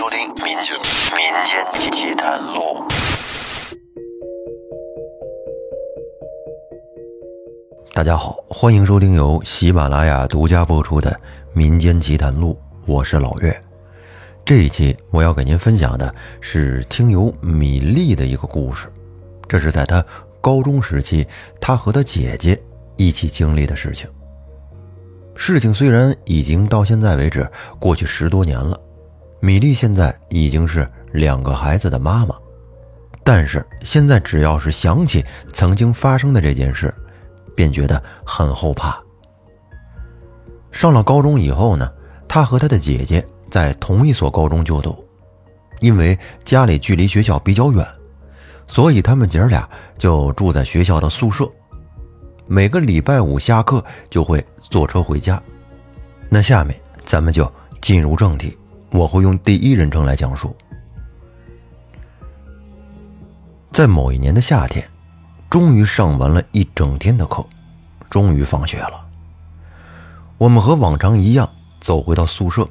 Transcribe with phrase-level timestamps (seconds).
[0.00, 0.74] 收听《民间
[1.14, 2.82] 民间奇谈录》。
[7.92, 11.10] 大家好，欢迎收听由喜马拉雅独家播出的
[11.52, 12.54] 《民间奇谈录》，
[12.86, 13.54] 我是老岳。
[14.42, 18.88] 这一期我要给您分享的是听友米粒的一个故事，
[19.46, 20.02] 这是在他
[20.40, 21.26] 高中时期，
[21.60, 22.58] 他和他姐姐
[22.96, 24.08] 一起经历的事情。
[25.36, 27.46] 事情虽然已经到现在为止
[27.78, 28.80] 过去十多年了，
[29.40, 32.34] 米粒现在已经是两个孩子的妈妈，
[33.24, 36.94] 但是现在只要是想起曾经发生的这件事，
[37.54, 39.02] 便觉得很后怕。
[40.70, 41.90] 上了高中以后呢，
[42.28, 45.04] 他和他的姐姐在同一所高中就读，
[45.80, 47.84] 因为家里距离学校比较远，
[48.66, 51.48] 所以他们姐俩就住在学校的宿舍。
[52.46, 55.42] 每个礼拜五下课就会坐车回家。
[56.28, 57.50] 那下面咱们就
[57.80, 58.56] 进入正题，
[58.92, 60.54] 我会用第一人称来讲述。
[63.72, 64.84] 在某一年的夏天，
[65.48, 67.44] 终于上完了一整天的课，
[68.10, 69.06] 终于放学了。
[70.38, 71.48] 我们和往常一样
[71.80, 72.68] 走回到宿舍。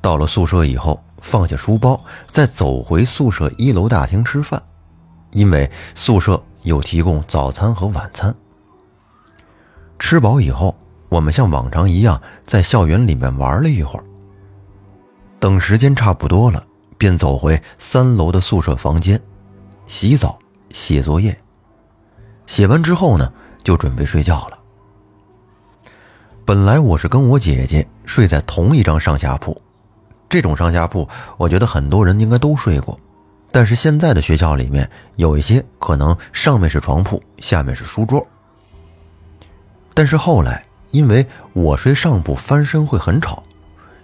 [0.00, 4.60] 到了宿舍以后，放下书包，再走回宿舍一楼大厅吃饭，
[5.30, 8.34] 因为宿舍有提供早餐和晚餐。
[9.98, 10.76] 吃饱以后，
[11.08, 14.04] 我们像往常一样在校园里面玩了一会儿。
[15.40, 16.62] 等时间差不多了，
[16.98, 19.18] 便走回三楼的宿舍房间，
[19.86, 20.38] 洗澡、
[20.68, 21.36] 写作业。
[22.46, 23.32] 写完之后呢，
[23.64, 24.58] 就准备睡觉了。
[26.44, 29.58] 本来我是跟我姐姐睡在同一张上下铺，
[30.28, 33.00] 这种上下铺，我觉得很多人应该都睡过。
[33.50, 38.24] 但是现在的学校里面有一些可能上面是床铺，下面是书桌。
[39.94, 43.42] 但是后来，因为我睡上铺翻身会很吵，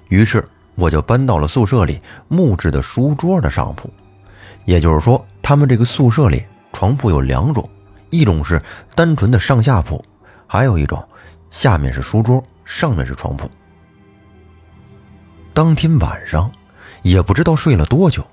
[0.09, 0.42] 于是
[0.77, 3.91] 我就搬到了宿舍里木质的书桌的上铺。
[4.65, 7.69] 也就是说，他们这个宿舍里床铺有两种，
[8.11, 8.63] 一种是
[8.95, 10.05] 单纯的上下铺，
[10.47, 11.03] 还有一种
[11.51, 13.51] 下面是书桌，上面是床铺。
[15.53, 16.51] 当天晚上，
[17.03, 18.25] 也不知道睡了多久，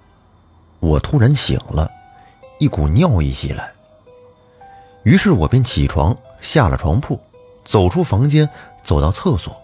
[0.79, 1.89] 我突然醒了，
[2.59, 3.71] 一股尿意袭来，
[5.03, 7.19] 于是我便起床下了床铺。
[7.63, 8.49] 走出房间，
[8.81, 9.55] 走到厕所。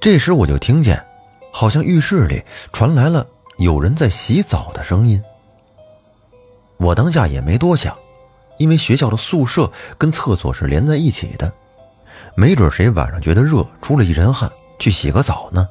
[0.00, 1.04] 这时我就听见，
[1.52, 3.26] 好像浴室里传来了
[3.58, 5.22] 有人在洗澡的声音。
[6.76, 7.96] 我当下也没多想，
[8.58, 11.52] 因为学校的宿舍跟厕所是连在一起的，
[12.34, 15.68] 没准谁晚上觉得热，出了一身汗，去洗个澡呢。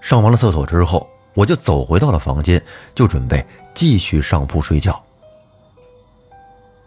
[0.00, 2.62] 上完了厕所之后，我就走回到了房间，
[2.94, 3.44] 就准备
[3.74, 5.02] 继续上铺睡觉。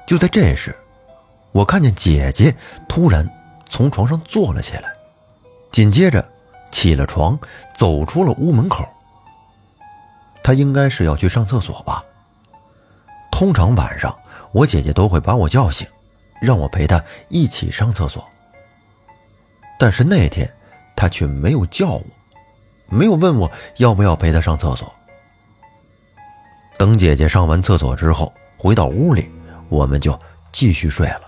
[0.06, 0.76] 就在这时。
[1.53, 2.56] 我看见姐姐
[2.88, 3.30] 突然
[3.68, 4.94] 从床上坐了起来，
[5.70, 6.26] 紧接着
[6.72, 7.38] 起了床，
[7.76, 8.88] 走出了屋门口。
[10.44, 12.04] 他应该是要去上厕所吧。
[13.32, 14.18] 通常晚上
[14.52, 15.88] 我姐姐都会把我叫醒，
[16.42, 18.24] 让我陪她一起上厕所。
[19.78, 20.52] 但是那天
[20.96, 22.04] 她却没有叫我，
[22.88, 24.92] 没有问我要不要陪她上厕所。
[26.78, 29.30] 等姐姐上完厕所之后，回到屋里，
[29.70, 30.18] 我们就
[30.52, 31.22] 继续睡了。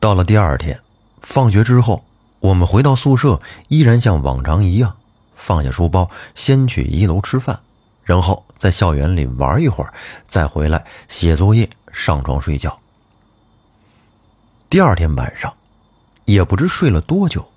[0.00, 0.78] 到了第二天，
[1.22, 2.04] 放学之后，
[2.44, 4.96] 我们回到宿舍，依然像往常一样，
[5.34, 7.60] 放下书包，先去一楼吃饭，
[8.02, 9.94] 然后在校园里玩一会儿，
[10.26, 12.78] 再回来写作业，上床睡觉。
[14.68, 15.54] 第二天晚上，
[16.26, 17.48] 也不知睡了多久，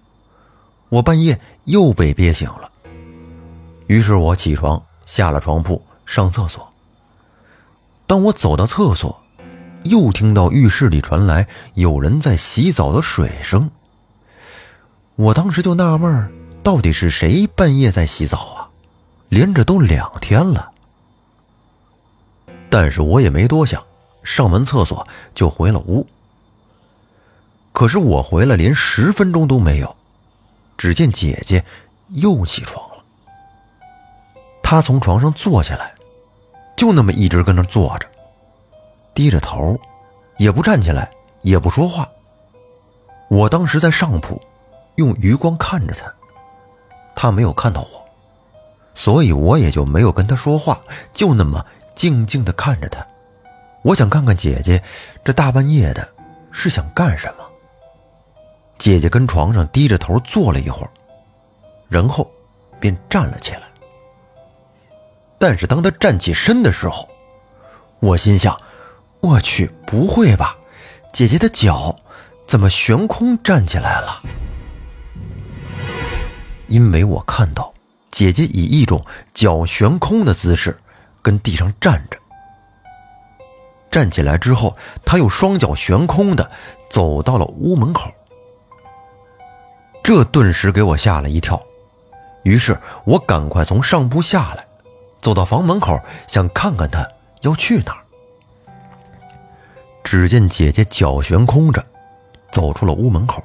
[0.87, 2.71] 我半夜又被憋醒了。
[3.87, 6.65] 于是我起床，下了床铺，上厕所。
[8.05, 9.21] 当我走到厕所，
[9.83, 13.69] 又听到浴室里传来有人在洗澡的水声。
[15.17, 16.31] 我当时就纳闷
[16.63, 18.69] 到底是谁半夜在洗澡啊？
[19.29, 20.71] 连着都两天了。
[22.69, 23.83] 但是我也没多想，
[24.23, 26.05] 上完厕所就回了屋。
[27.73, 29.95] 可是我回来连十分钟都没有，
[30.77, 31.65] 只见姐姐
[32.09, 33.03] 又起床了。
[34.61, 35.95] 她从床上坐起来，
[36.75, 38.07] 就那么一直跟那坐着。
[39.15, 39.79] 低着头，
[40.37, 41.09] 也不站起来，
[41.41, 42.07] 也不说话。
[43.29, 44.39] 我当时在上铺，
[44.97, 46.13] 用余光看着他，
[47.15, 48.05] 他没有看到我，
[48.93, 50.79] 所以我也就没有跟他说话，
[51.13, 51.65] 就那么
[51.95, 53.05] 静静的看着他。
[53.83, 54.83] 我想看看姐姐
[55.23, 56.07] 这大半夜的，
[56.51, 57.45] 是想干什么。
[58.77, 60.91] 姐姐跟床上低着头坐了一会儿，
[61.87, 62.29] 然后
[62.79, 63.61] 便站了起来。
[65.39, 67.07] 但是当她站起身的时候，
[67.99, 68.55] 我心想。
[69.19, 70.55] 我去，不会吧？
[71.11, 71.93] 姐姐的脚
[72.45, 74.21] 怎么悬空站起来了？
[76.67, 77.73] 因为我看到
[78.11, 79.01] 姐姐以一种
[79.33, 80.77] 脚悬空的姿势
[81.21, 82.17] 跟地上站着。
[83.89, 84.75] 站起来之后，
[85.05, 86.51] 她又双脚悬空的
[86.89, 88.11] 走到了屋门口。
[90.03, 91.61] 这顿时给我吓了一跳，
[92.43, 94.65] 于是我赶快从上铺下来，
[95.21, 97.07] 走到房门口，想看看她
[97.41, 98.03] 要去哪儿。
[100.03, 101.85] 只见姐姐脚悬空着，
[102.51, 103.43] 走出了屋门口，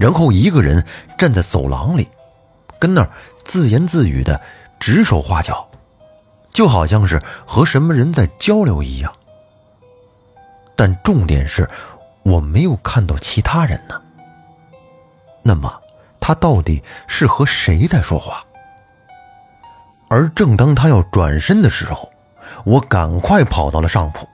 [0.00, 0.82] 然后一个人
[1.18, 2.08] 站在走廊里，
[2.78, 3.10] 跟那儿
[3.44, 4.40] 自言自语的
[4.78, 5.68] 指手画脚，
[6.50, 9.12] 就好像是和什么人在交流一样。
[10.74, 11.68] 但重点是，
[12.22, 14.00] 我没有看到其他人呢。
[15.42, 15.70] 那么，
[16.18, 18.42] 他到底是和谁在说话？
[20.08, 22.10] 而正当他要转身的时候，
[22.64, 24.26] 我赶快跑到了上铺。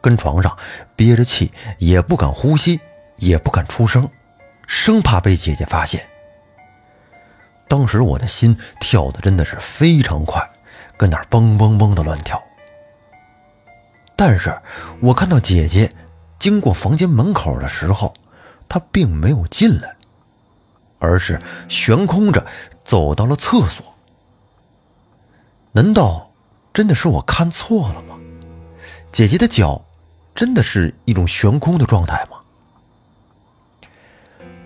[0.00, 0.56] 跟床上
[0.94, 2.78] 憋着气，也不敢呼吸，
[3.16, 4.08] 也不敢出声，
[4.66, 6.06] 生怕被姐姐发现。
[7.68, 10.42] 当时我的心跳的真的是非常快，
[10.96, 12.42] 跟那儿嘣嘣嘣的乱跳。
[14.16, 14.56] 但是
[15.00, 15.92] 我看到姐姐
[16.38, 18.14] 经过房间门口的时候，
[18.68, 19.96] 她并没有进来，
[20.98, 22.46] 而是悬空着
[22.84, 23.84] 走到了厕所。
[25.72, 26.30] 难道
[26.72, 28.16] 真的是我看错了吗？
[29.12, 29.84] 姐姐的脚。
[30.34, 32.38] 真的是一种悬空的状态吗？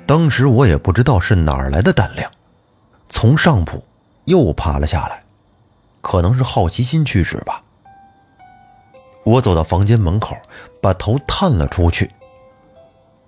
[0.08, 2.30] 当时我也不知道是哪儿来的胆量，
[3.10, 3.84] 从上铺
[4.24, 5.22] 又爬了下来，
[6.00, 7.62] 可能是好奇心驱使吧。
[9.22, 10.34] 我走到房间门口，
[10.80, 12.10] 把头探了出去。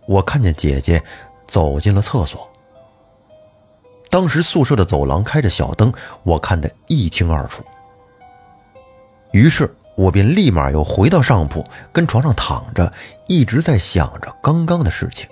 [0.06, 1.03] 我看见姐姐
[1.47, 2.50] 走进了厕所。
[4.09, 5.93] 当时宿舍的走廊开着小灯，
[6.23, 7.62] 我看得一清二楚。
[9.33, 9.76] 于是。
[9.97, 11.62] 我便立马又回到上铺，
[11.93, 12.91] 跟床上躺着，
[13.29, 15.29] 一直在想着刚刚的事情。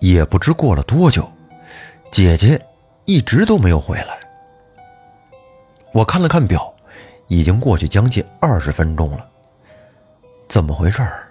[0.00, 1.30] 也不知过了多久，
[2.10, 2.60] 姐姐
[3.04, 4.18] 一直都没有回来。
[5.92, 6.72] 我看了看表，
[7.26, 9.28] 已经过去将近二十分钟了。
[10.48, 11.28] 怎么回事儿？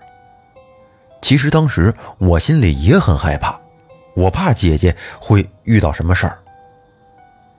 [1.21, 3.59] 其实当时我心里也很害怕，
[4.15, 6.39] 我怕姐姐会遇到什么事儿。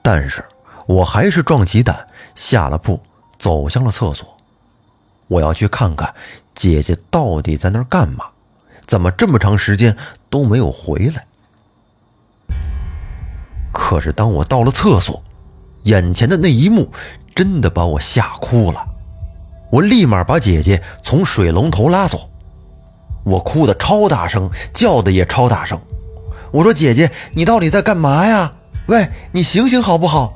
[0.01, 0.43] 但是
[0.87, 3.01] 我还是壮起胆下了铺，
[3.37, 4.27] 走向了厕所。
[5.27, 6.13] 我要去看看
[6.55, 8.25] 姐姐到底在那儿干嘛？
[8.89, 9.95] 怎么这么长时间
[10.31, 11.23] 都没有回来？
[13.71, 15.23] 可是当我到了厕所，
[15.83, 16.91] 眼前的那一幕
[17.35, 18.83] 真的把我吓哭了。
[19.69, 22.31] 我立马把姐姐从水龙头拉走，
[23.23, 25.79] 我哭的超大声，叫的也超大声。
[26.49, 28.51] 我说：“姐姐，你到底在干嘛呀？
[28.87, 30.35] 喂，你醒醒好不好？”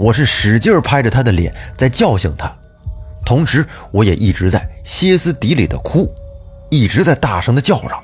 [0.00, 2.50] 我是使劲拍着她的脸，在叫醒她。
[3.26, 6.10] 同时，我也一直在歇斯底里的哭，
[6.70, 8.02] 一直在大声的叫嚷。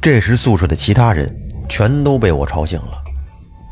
[0.00, 1.28] 这时，宿舍的其他人
[1.68, 3.02] 全都被我吵醒了，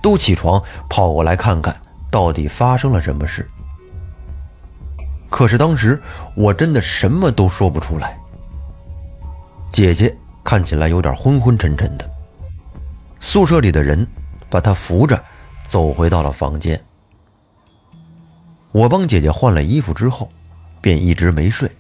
[0.03, 1.75] 都起床跑过来看看
[2.11, 3.49] 到底发生了什么事。
[5.31, 6.01] 可是当时
[6.35, 8.19] 我真的什么都说不出来。
[9.71, 12.11] 姐姐看起来有点昏昏沉沉的，
[13.21, 14.07] 宿舍里的人
[14.49, 15.23] 把她扶着
[15.67, 16.83] 走回到了房间。
[18.73, 20.31] 我帮姐姐换了衣服之后，
[20.81, 21.71] 便一直没睡，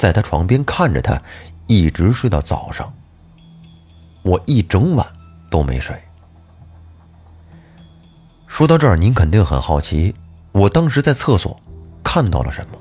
[0.00, 1.20] 在她床边看着她，
[1.66, 2.90] 一直睡到早上。
[4.22, 5.06] 我一整晚
[5.50, 5.94] 都没睡。
[8.46, 10.14] 说到这儿，您肯定很好奇，
[10.52, 11.60] 我当时在厕所
[12.02, 12.78] 看到了什么？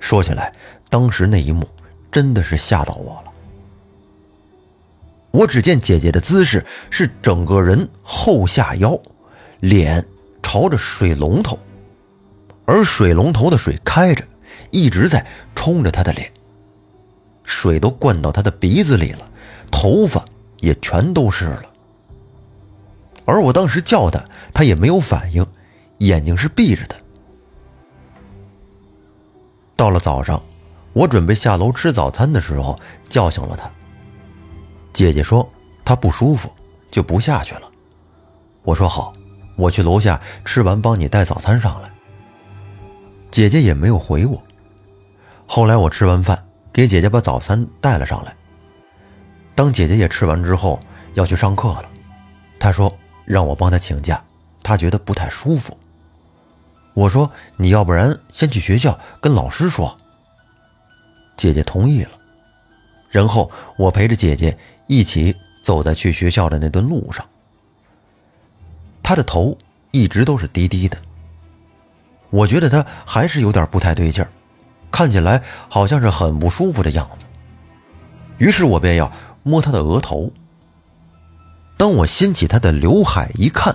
[0.00, 0.50] 说起来，
[0.88, 1.68] 当时那一幕
[2.10, 3.32] 真的是吓到我了。
[5.30, 8.98] 我只见姐姐的姿势是整个人后下腰，
[9.60, 10.02] 脸
[10.42, 11.58] 朝着水龙头。
[12.64, 14.24] 而水龙头的水开着，
[14.70, 16.32] 一直在冲着他的脸，
[17.44, 19.30] 水都灌到他的鼻子里了，
[19.70, 20.24] 头发
[20.58, 21.62] 也全都湿了。
[23.24, 25.46] 而我当时叫他，他也没有反应，
[25.98, 26.96] 眼睛是闭着的。
[29.76, 30.42] 到了早上，
[30.92, 33.70] 我准备下楼吃早餐的时候，叫醒了他。
[34.92, 35.48] 姐姐说
[35.84, 36.50] 她不舒服，
[36.90, 37.62] 就不下去了。
[38.62, 39.12] 我说好，
[39.56, 41.90] 我去楼下吃完，帮你带早餐上来。
[43.30, 44.42] 姐姐也没有回我。
[45.52, 48.36] 后来我吃完饭，给姐姐把早餐带了上来。
[49.56, 50.78] 当姐姐也吃完之后，
[51.14, 51.90] 要去上课了，
[52.60, 54.22] 她说让我帮她请假，
[54.62, 55.76] 她觉得不太舒服。
[56.94, 59.98] 我说你要不然先去学校跟老师说。
[61.36, 62.12] 姐姐同意了，
[63.08, 67.26] 然后我陪着姐姐一起走在去学校的那段路上。
[69.02, 69.58] 她的头
[69.90, 70.96] 一直都是低低的。
[72.30, 74.30] 我觉得他还是有点不太对劲儿，
[74.90, 77.26] 看起来好像是很不舒服的样子。
[78.38, 79.10] 于是我便要
[79.42, 80.32] 摸他的额头，
[81.76, 83.74] 当我掀起她的刘海一看，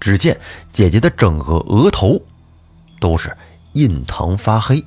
[0.00, 0.38] 只见
[0.70, 2.20] 姐姐的整个额头
[3.00, 3.36] 都是
[3.74, 4.84] 印堂发黑。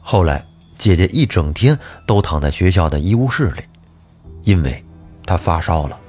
[0.00, 0.44] 后来，
[0.76, 3.62] 姐姐一整天都躺在学校的医务室里，
[4.42, 4.84] 因为
[5.24, 6.00] 她发烧了。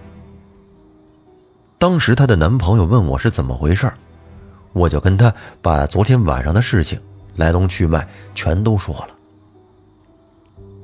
[1.77, 3.91] 当时她的男朋友问我是怎么回事
[4.73, 6.99] 我就跟她把昨天晚上的事情
[7.35, 9.09] 来龙去脉全都说了。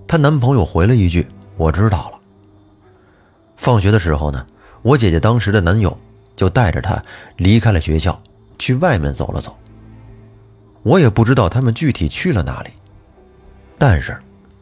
[0.08, 1.27] 她男朋友回了一句
[1.58, 2.20] ：“我知道了。”
[3.58, 4.46] 放学的时候呢，
[4.82, 5.98] 我姐姐当时的男友
[6.36, 7.01] 就带着她
[7.36, 8.22] 离开了学校，
[8.58, 9.58] 去外面走了走。
[10.84, 12.70] 我也不知道他们具体去了哪里。
[13.77, 14.17] 但是，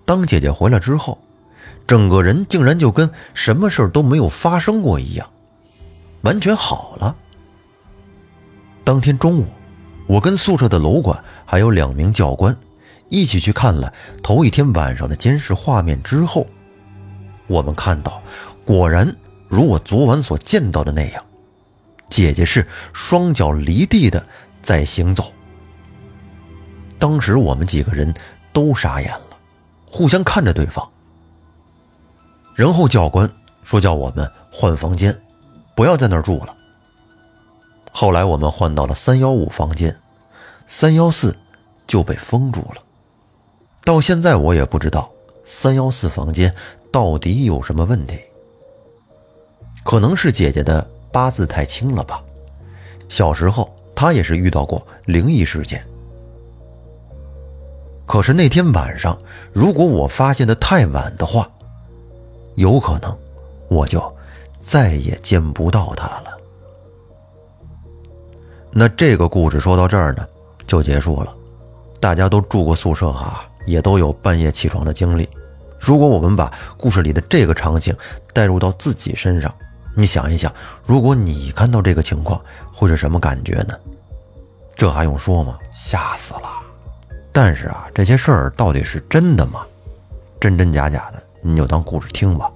[0.05, 1.19] 当姐姐回来之后，
[1.85, 5.29] 整个人竟然就跟什么事都没有发生过一样，
[6.21, 7.15] 完全好了。
[8.85, 9.47] 当天中午，
[10.07, 12.55] 我跟宿舍的楼管还有两名教官
[13.09, 13.91] 一起去看了
[14.23, 16.47] 头一天晚上的监视画面之后，
[17.47, 18.21] 我们看到，
[18.63, 19.13] 果然
[19.49, 21.25] 如我昨晚所见到的那样，
[22.09, 24.25] 姐姐是双脚离地的
[24.61, 25.33] 在行走。
[26.97, 28.13] 当时我们几个人。
[28.55, 29.37] 都傻眼了，
[29.85, 30.89] 互相看着对方。
[32.53, 33.29] 然后教官
[33.65, 35.13] 说叫我们换房间，
[35.75, 36.55] 不要在那儿住了。
[37.97, 39.95] 后来我们换到了三幺五房间，
[40.67, 41.33] 三幺四
[41.87, 42.83] 就被封住了。
[43.85, 45.09] 到现在我也不知道
[45.45, 46.53] 三幺四房间
[46.91, 48.19] 到底有什么问题。
[49.85, 52.21] 可能是姐姐的八字太轻了吧，
[53.07, 55.81] 小时候她也是遇到过灵异事件。
[58.05, 59.17] 可是那天晚上，
[59.53, 61.49] 如果我发现的太晚的话，
[62.55, 63.17] 有可能
[63.69, 64.13] 我就
[64.57, 66.34] 再也见不到她了。
[68.77, 70.27] 那这个故事说到这儿呢，
[70.67, 71.33] 就结束了。
[71.97, 75.29] 大家都住过宿舍哈，也都有半夜起床的经历。
[75.79, 77.95] 如果我们把故事里的这个场景
[78.33, 79.49] 带入到自己身上，
[79.95, 80.53] 你想一想，
[80.85, 83.73] 如果你看到这个情况，会是什么感觉呢？
[84.75, 85.57] 这还用说吗？
[85.73, 86.49] 吓死了！
[87.31, 89.65] 但是啊，这些事儿到底是真的吗？
[90.37, 92.51] 真真假假的，你就当故事听吧。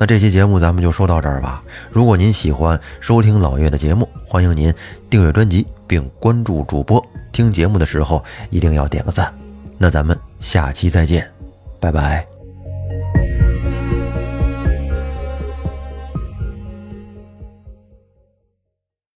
[0.00, 1.62] 那这期节目咱们就说到这儿吧。
[1.90, 4.72] 如果您喜欢收听老岳的节目，欢迎您
[5.10, 7.06] 订阅专辑并关注主播。
[7.32, 9.32] 听节目的时候一定要点个赞。
[9.76, 11.30] 那咱们下期再见，
[11.78, 12.29] 拜拜。